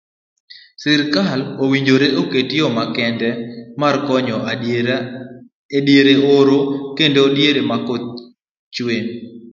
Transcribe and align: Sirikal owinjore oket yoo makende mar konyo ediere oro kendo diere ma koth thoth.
Sirikal 0.81 1.41
owinjore 1.63 2.07
oket 2.21 2.49
yoo 2.59 2.75
makende 2.77 3.29
mar 3.81 3.95
konyo 4.07 4.37
ediere 5.77 6.13
oro 6.37 6.59
kendo 6.97 7.21
diere 7.35 7.61
ma 7.69 7.77
koth 7.87 8.07
thoth. 8.73 9.07